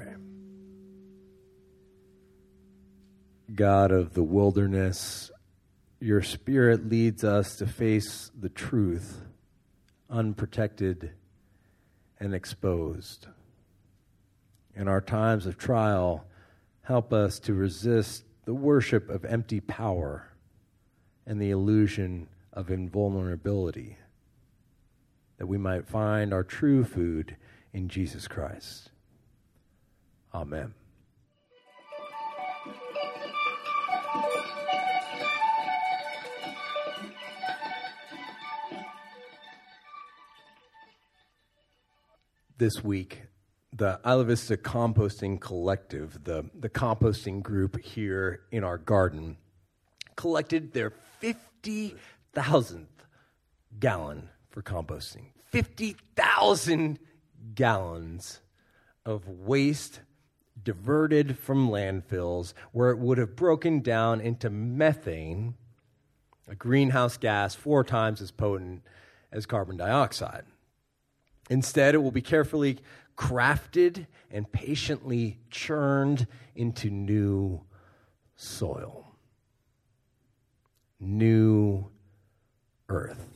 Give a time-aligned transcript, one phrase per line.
[0.00, 0.14] pray.
[3.54, 5.30] God of the wilderness,
[6.00, 9.22] your spirit leads us to face the truth
[10.08, 11.12] unprotected
[12.18, 13.26] and exposed.
[14.74, 16.24] In our times of trial,
[16.82, 20.28] help us to resist the worship of empty power
[21.26, 23.96] and the illusion of invulnerability,
[25.38, 27.36] that we might find our true food
[27.72, 28.89] in Jesus Christ.
[30.32, 30.74] Amen.
[42.58, 43.22] This week,
[43.72, 49.38] the Isla Vista Composting Collective, the, the composting group here in our garden,
[50.14, 52.86] collected their 50,000th
[53.78, 55.30] gallon for composting.
[55.46, 56.98] 50,000
[57.54, 58.40] gallons
[59.06, 60.00] of waste
[60.64, 65.54] diverted from landfills where it would have broken down into methane,
[66.48, 68.82] a greenhouse gas four times as potent
[69.32, 70.44] as carbon dioxide.
[71.48, 72.78] Instead, it will be carefully
[73.16, 77.60] crafted and patiently churned into new
[78.36, 79.14] soil,
[80.98, 81.86] new
[82.88, 83.26] earth,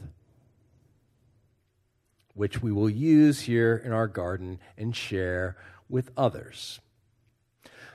[2.34, 5.56] which we will use here in our garden and share
[5.88, 6.80] with others.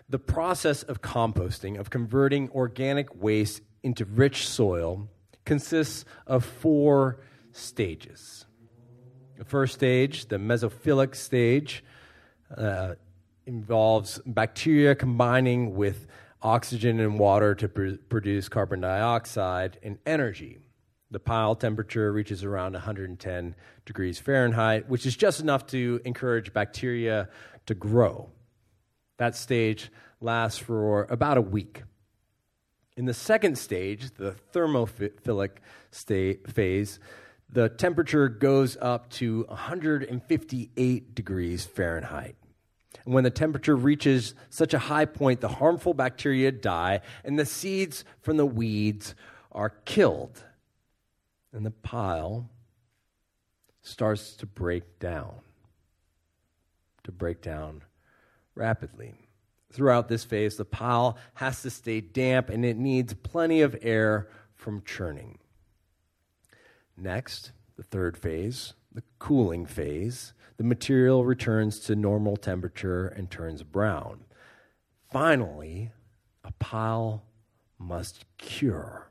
[0.09, 5.07] The process of composting, of converting organic waste into rich soil,
[5.45, 7.19] consists of four
[7.51, 8.45] stages.
[9.37, 11.83] The first stage, the mesophilic stage,
[12.57, 12.95] uh,
[13.45, 16.07] involves bacteria combining with
[16.41, 20.57] oxygen and water to pr- produce carbon dioxide and energy.
[21.11, 23.55] The pile temperature reaches around 110
[23.85, 27.29] degrees Fahrenheit, which is just enough to encourage bacteria
[27.65, 28.31] to grow.
[29.19, 29.91] That stage
[30.21, 31.83] lasts for about a week.
[32.95, 35.57] In the second stage, the thermophilic
[35.91, 36.99] state phase,
[37.49, 42.37] the temperature goes up to 158 degrees Fahrenheit.
[43.03, 47.45] And when the temperature reaches such a high point, the harmful bacteria die and the
[47.45, 49.15] seeds from the weeds
[49.51, 50.45] are killed.
[51.51, 52.49] And the pile
[53.81, 55.41] starts to break down,
[57.03, 57.81] to break down
[58.55, 59.15] rapidly.
[59.71, 64.27] Throughout this phase, the pile has to stay damp and it needs plenty of air
[64.55, 65.37] from churning.
[66.97, 73.63] Next, the third phase, the cooling phase, the material returns to normal temperature and turns
[73.63, 74.25] brown.
[75.09, 75.91] Finally,
[76.43, 77.23] a pile
[77.77, 79.09] must cure.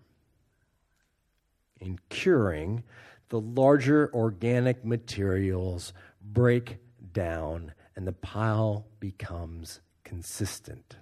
[1.81, 2.83] In curing,
[3.31, 6.79] the larger organic materials break
[7.13, 10.99] down and the pile becomes consistent.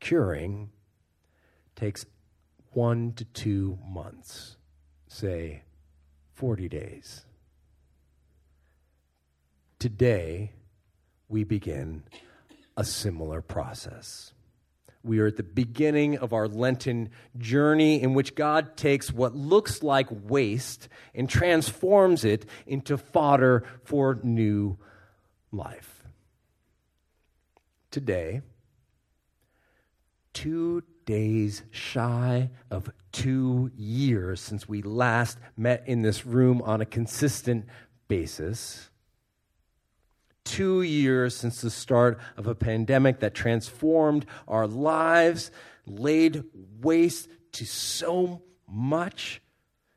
[0.00, 0.70] Curing
[1.76, 2.06] takes
[2.70, 4.56] one to two months,
[5.06, 5.64] say
[6.32, 7.26] 40 days.
[9.78, 10.52] Today,
[11.28, 12.04] we begin
[12.74, 14.32] a similar process.
[15.02, 19.82] We are at the beginning of our Lenten journey in which God takes what looks
[19.82, 24.76] like waste and transforms it into fodder for new
[25.52, 26.02] life.
[27.90, 28.42] Today,
[30.32, 36.86] two days shy of two years since we last met in this room on a
[36.86, 37.66] consistent
[38.08, 38.90] basis.
[40.48, 45.50] Two years since the start of a pandemic that transformed our lives,
[45.86, 46.42] laid
[46.80, 49.42] waste to so much.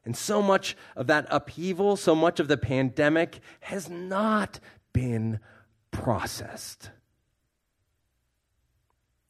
[0.03, 4.59] And so much of that upheaval, so much of the pandemic has not
[4.91, 5.39] been
[5.91, 6.89] processed.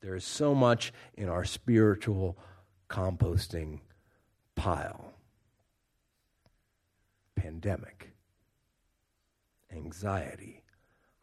[0.01, 2.35] There is so much in our spiritual
[2.89, 3.81] composting
[4.55, 5.13] pile
[7.35, 8.11] pandemic,
[9.71, 10.60] anxiety,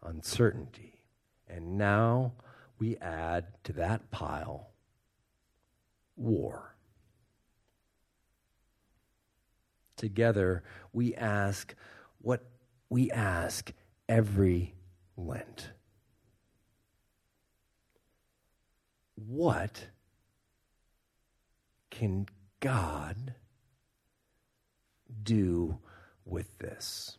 [0.08, 1.02] uncertainty.
[1.48, 2.32] And now
[2.78, 4.70] we add to that pile
[6.16, 6.74] war.
[9.96, 10.62] Together,
[10.92, 11.74] we ask
[12.20, 12.44] what
[12.88, 13.72] we ask
[14.08, 14.74] every
[15.16, 15.70] Lent.
[19.26, 19.86] what
[21.90, 22.26] can
[22.60, 23.34] God
[25.22, 25.78] do
[26.24, 27.18] with this?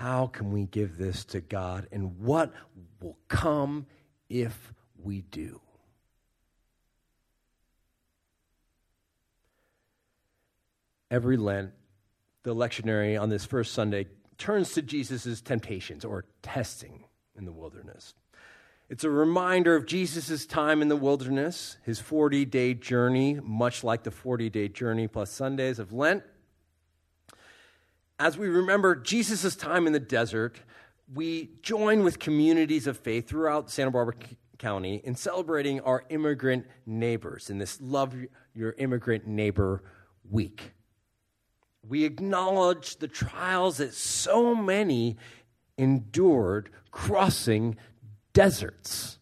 [0.00, 2.52] How can we give this to God, and what
[3.00, 3.86] will come
[4.28, 5.60] if we do?
[11.10, 11.72] every Lent,
[12.42, 14.06] the lectionary on this first Sunday
[14.38, 17.04] turns to Jesus' temptations or testing
[17.36, 18.14] in the wilderness.
[18.88, 24.02] It's a reminder of Jesus' time in the wilderness, his 40 day journey, much like
[24.02, 26.22] the 40 day journey plus Sundays of Lent.
[28.20, 30.60] As we remember Jesus' time in the desert,
[31.10, 34.14] we join with communities of faith throughout Santa Barbara
[34.58, 38.14] County in celebrating our immigrant neighbors in this Love
[38.54, 39.82] Your Immigrant Neighbor
[40.30, 40.74] Week.
[41.88, 45.16] We acknowledge the trials that so many
[45.78, 47.78] endured crossing
[48.34, 49.18] deserts,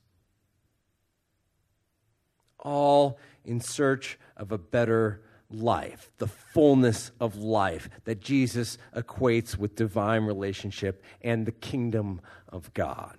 [2.59, 9.77] all in search of a better life, the fullness of life that Jesus equates with
[9.77, 13.17] divine relationship and the kingdom of God.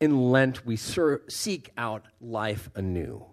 [0.00, 3.26] In Lent, we ser- seek out life anew.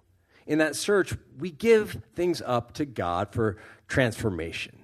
[0.48, 3.58] In that search, we give things up to God for
[3.88, 4.80] transformation.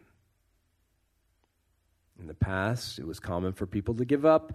[2.20, 4.54] In the past, it was common for people to give up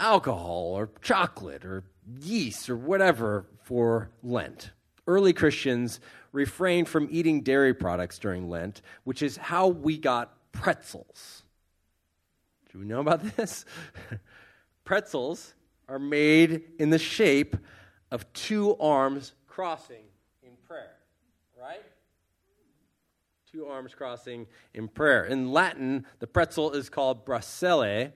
[0.00, 1.84] alcohol or chocolate or
[2.20, 4.70] yeast or whatever for Lent.
[5.06, 6.00] Early Christians
[6.32, 11.42] refrained from eating dairy products during Lent, which is how we got pretzels.
[12.72, 13.64] Do we know about this?
[14.84, 15.54] pretzels
[15.88, 17.56] are made in the shape
[18.10, 20.04] of two arms crossing
[20.42, 20.96] in prayer,
[21.60, 21.82] right?
[23.50, 25.24] Two arms crossing in prayer.
[25.24, 28.12] In Latin, the pretzel is called bracele,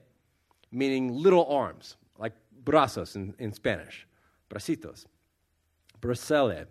[0.73, 2.33] meaning little arms, like
[2.65, 4.07] brazos in, in Spanish,
[4.51, 5.05] bracitos.
[6.01, 6.67] Bracele.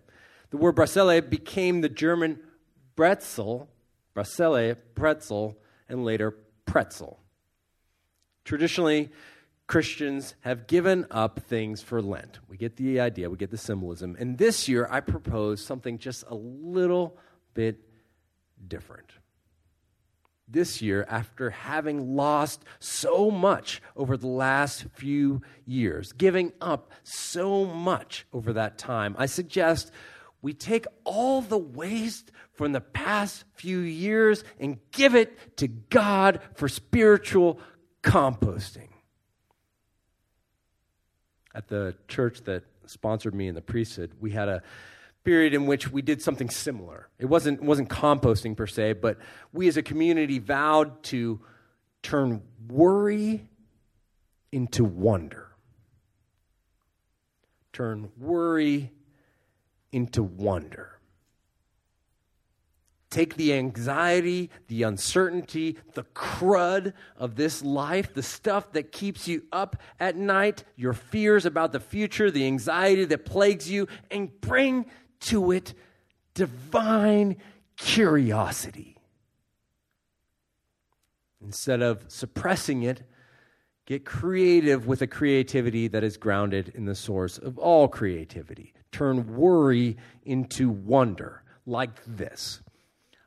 [0.50, 2.40] The word bracele became the German
[2.96, 3.68] Brezel,
[4.14, 5.58] bracele, pretzel,
[5.88, 6.34] and later
[6.66, 7.20] pretzel.
[8.44, 9.10] Traditionally,
[9.66, 12.38] Christians have given up things for Lent.
[12.48, 14.16] We get the idea, we get the symbolism.
[14.18, 17.18] And this year, I propose something just a little
[17.54, 17.78] bit
[18.66, 19.12] different
[20.50, 27.66] this year after having lost so much over the last few years, giving up so
[27.66, 29.14] much over that time.
[29.18, 29.92] I suggest
[30.40, 36.40] we take all the waste from the past few years and give it to God
[36.54, 37.60] for spiritual
[38.02, 38.88] composting.
[41.54, 44.62] At the church that sponsored me in the priesthood, we had a
[45.24, 47.08] period in which we did something similar.
[47.18, 49.18] It wasn't, wasn't composting per se, but
[49.52, 51.40] we as a community vowed to
[52.02, 53.48] turn worry
[54.52, 55.48] into wonder.
[57.72, 58.92] Turn worry
[59.92, 60.98] into wonder.
[63.10, 69.44] Take the anxiety, the uncertainty, the crud of this life, the stuff that keeps you
[69.50, 74.84] up at night, your fears about the future, the anxiety that plagues you, and bring
[75.20, 75.72] to it
[76.34, 77.36] divine
[77.78, 78.98] curiosity.
[81.40, 83.04] Instead of suppressing it,
[83.86, 88.74] get creative with a creativity that is grounded in the source of all creativity.
[88.92, 92.60] Turn worry into wonder, like this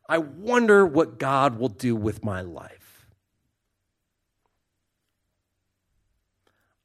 [0.10, 3.08] I wonder what God will do with my life.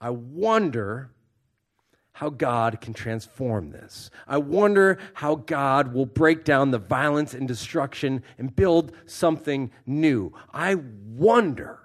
[0.01, 1.11] I wonder
[2.13, 4.11] how God can transform this.
[4.27, 10.33] I wonder how God will break down the violence and destruction and build something new.
[10.53, 11.81] I wonder.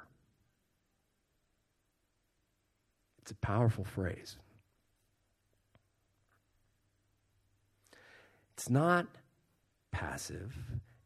[3.22, 4.38] It's a powerful phrase.
[8.62, 9.08] It's not
[9.92, 10.56] passive,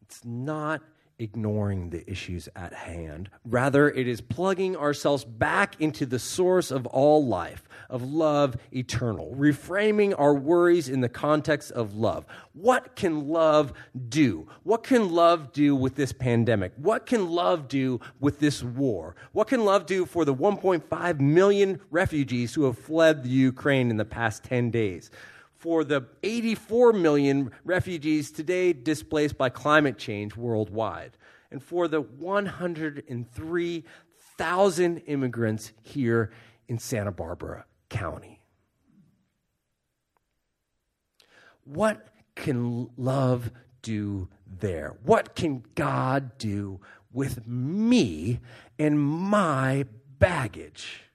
[0.02, 0.82] it's not
[1.18, 3.30] ignoring the issues at hand.
[3.46, 9.34] Rather, it is plugging ourselves back into the source of all life, of love eternal,
[9.34, 12.26] reframing our worries in the context of love.
[12.52, 13.72] What can love
[14.10, 14.46] do?
[14.62, 16.74] What can love do with this pandemic?
[16.76, 19.16] What can love do with this war?
[19.32, 23.96] What can love do for the 1.5 million refugees who have fled the Ukraine in
[23.96, 25.10] the past 10 days?
[25.66, 31.16] For the 84 million refugees today displaced by climate change worldwide,
[31.50, 36.30] and for the 103,000 immigrants here
[36.68, 38.40] in Santa Barbara County.
[41.64, 43.50] What can love
[43.82, 44.94] do there?
[45.02, 46.78] What can God do
[47.12, 48.38] with me
[48.78, 49.86] and my
[50.20, 51.10] baggage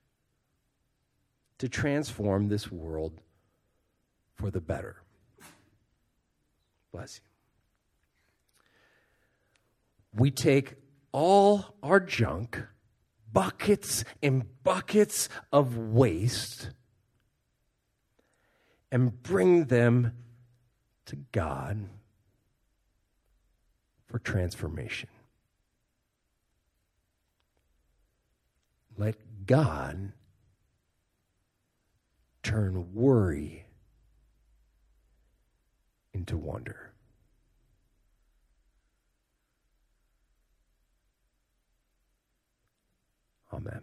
[1.60, 3.22] to transform this world
[4.41, 5.03] for the better.
[6.91, 7.24] Bless you.
[10.19, 10.74] We take
[11.12, 12.62] all our junk,
[13.31, 16.71] buckets and buckets of waste,
[18.91, 20.13] and bring them
[21.05, 21.88] to God
[24.07, 25.10] for transformation.
[28.98, 30.13] Let God
[32.43, 33.65] turn worry
[36.21, 36.93] into wonder.
[43.51, 43.81] Amen.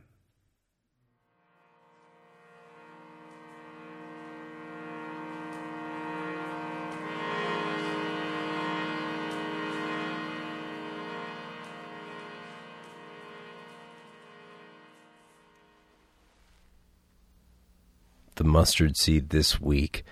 [18.36, 20.04] the mustard seed this week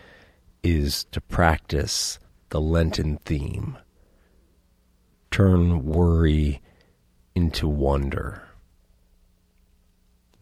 [0.66, 2.18] is to practice
[2.48, 3.78] the Lenten theme.
[5.30, 6.60] Turn worry
[7.36, 8.42] into wonder.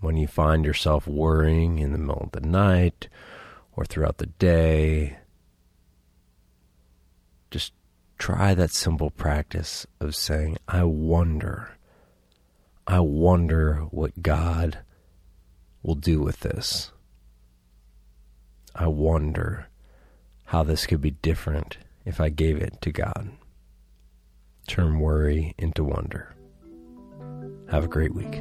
[0.01, 3.09] When you find yourself worrying in the middle of the night
[3.77, 5.19] or throughout the day,
[7.51, 7.75] just
[8.17, 11.77] try that simple practice of saying, I wonder.
[12.87, 14.79] I wonder what God
[15.83, 16.93] will do with this.
[18.75, 19.69] I wonder
[20.55, 23.29] how this could be different if I gave it to God.
[24.69, 26.33] Turn worry into wonder.
[27.73, 28.41] Have a great week.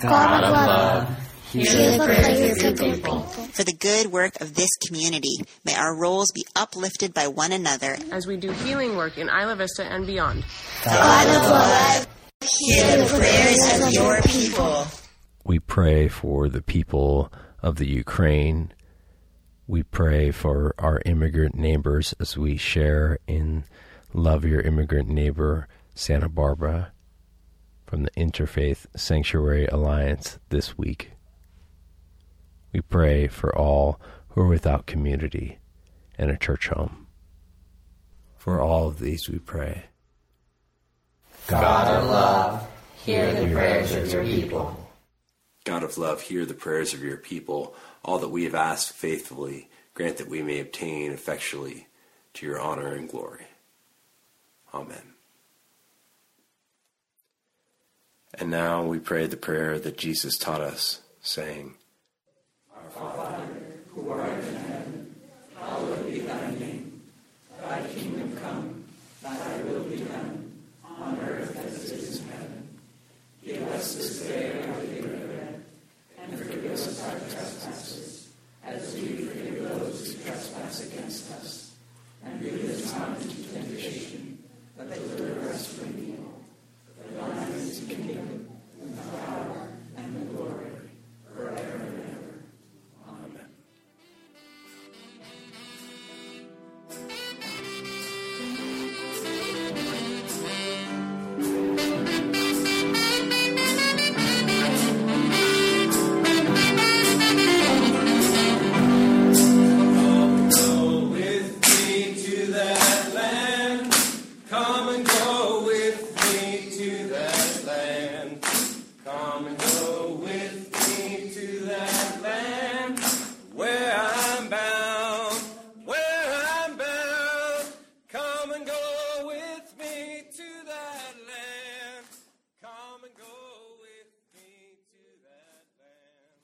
[0.00, 3.20] God of love, hear the prayers of your people.
[3.20, 7.98] For the good work of this community, may our roles be uplifted by one another
[8.10, 10.44] as we do healing work in Isla Vista and beyond.
[10.84, 12.08] God of love,
[12.40, 14.86] hear the prayers of your people.
[15.44, 17.30] We pray for the people
[17.62, 18.72] of the Ukraine.
[19.66, 23.64] We pray for our immigrant neighbors as we share in
[24.14, 26.92] Love Your Immigrant Neighbor Santa Barbara
[27.90, 31.10] from the Interfaith Sanctuary Alliance this week.
[32.72, 35.58] We pray for all who are without community
[36.16, 37.08] and a church home.
[38.36, 39.86] For all of these we pray.
[41.48, 42.68] God, God of love,
[43.04, 44.88] hear the prayers of your people.
[45.64, 47.74] God of love, hear the prayers of your people.
[48.04, 51.88] All that we have asked faithfully, grant that we may obtain effectually
[52.34, 53.48] to your honor and glory.
[54.72, 55.14] Amen.
[58.34, 61.74] And now we pray the prayer that Jesus taught us, saying,
[62.74, 63.42] Our Father,
[63.88, 65.14] who art in heaven,
[65.58, 67.02] hallowed be thy name.
[67.60, 68.84] Thy kingdom come,
[69.22, 70.52] thy will be done,
[70.84, 72.78] on earth as it is in heaven.
[73.44, 74.09] Give us this